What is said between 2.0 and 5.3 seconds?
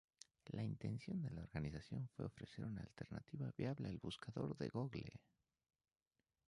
fue ofrecer una alternativa viable al buscador de Google.